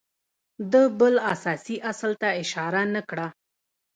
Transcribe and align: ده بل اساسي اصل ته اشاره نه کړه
ده 0.71 0.83
بل 0.99 1.15
اساسي 1.33 1.75
اصل 1.91 2.11
ته 2.21 2.27
اشاره 2.41 2.81
نه 2.93 3.01
کړه 3.09 3.27